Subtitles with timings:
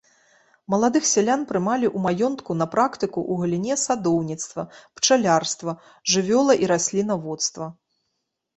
[0.73, 4.61] Маладых сялян прымалі ў маёнтку на практыку ў галіне садоўніцтва,
[4.97, 5.71] пчалярства,
[6.17, 7.65] жывёла- і раслінаводства.